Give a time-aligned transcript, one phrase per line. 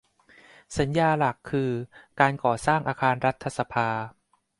[0.77, 1.71] สัญญาหลักคือ
[2.19, 3.87] การก่อสร้างอาคารรัฐสภา